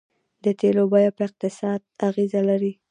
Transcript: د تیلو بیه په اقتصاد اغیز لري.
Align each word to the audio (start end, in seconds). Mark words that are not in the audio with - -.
د 0.43 0.45
تیلو 0.59 0.83
بیه 0.91 1.11
په 1.17 1.21
اقتصاد 1.27 1.79
اغیز 2.09 2.31
لري. 2.49 2.71